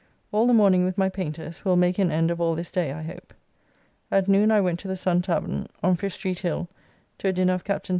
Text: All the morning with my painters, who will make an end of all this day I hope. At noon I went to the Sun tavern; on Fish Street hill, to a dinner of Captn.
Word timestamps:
All 0.31 0.47
the 0.47 0.53
morning 0.55 0.83
with 0.83 0.97
my 0.97 1.09
painters, 1.09 1.59
who 1.59 1.69
will 1.69 1.75
make 1.77 1.99
an 1.99 2.09
end 2.11 2.31
of 2.31 2.41
all 2.41 2.55
this 2.55 2.71
day 2.71 2.91
I 2.91 3.03
hope. 3.03 3.35
At 4.09 4.27
noon 4.27 4.49
I 4.49 4.59
went 4.59 4.79
to 4.79 4.87
the 4.87 4.97
Sun 4.97 5.21
tavern; 5.21 5.67
on 5.83 5.95
Fish 5.95 6.15
Street 6.15 6.39
hill, 6.39 6.67
to 7.19 7.27
a 7.27 7.31
dinner 7.31 7.53
of 7.53 7.63
Captn. 7.63 7.89